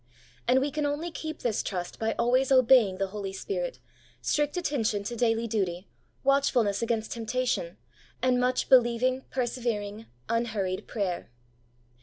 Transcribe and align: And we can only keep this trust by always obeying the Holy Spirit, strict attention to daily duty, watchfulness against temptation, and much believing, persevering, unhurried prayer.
And 0.47 0.59
we 0.61 0.71
can 0.71 0.87
only 0.87 1.11
keep 1.11 1.43
this 1.43 1.61
trust 1.61 1.99
by 1.99 2.13
always 2.13 2.51
obeying 2.51 2.97
the 2.97 3.09
Holy 3.13 3.31
Spirit, 3.31 3.77
strict 4.19 4.57
attention 4.57 5.03
to 5.03 5.15
daily 5.15 5.45
duty, 5.45 5.87
watchfulness 6.23 6.81
against 6.81 7.11
temptation, 7.11 7.77
and 8.19 8.39
much 8.39 8.67
believing, 8.67 9.21
persevering, 9.29 10.07
unhurried 10.27 10.87
prayer. 10.87 11.29